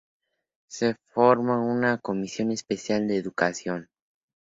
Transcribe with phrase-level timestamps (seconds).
[0.67, 3.87] Se forma una comisión especial de educación.